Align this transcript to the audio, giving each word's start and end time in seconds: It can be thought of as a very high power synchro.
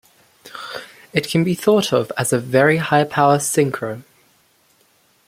It 1.13 1.29
can 1.29 1.43
be 1.43 1.53
thought 1.53 1.93
of 1.93 2.11
as 2.17 2.33
a 2.33 2.39
very 2.39 2.77
high 2.77 3.03
power 3.03 3.37
synchro. 3.37 4.01